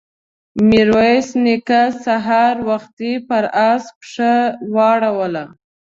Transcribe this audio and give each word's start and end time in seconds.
ميرويس 0.69 1.29
نيکه 1.43 1.81
سهار 2.03 2.55
وختي 2.69 3.13
پر 3.27 3.43
آس 3.71 3.83
پښه 3.99 4.33
واړوله. 4.75 5.43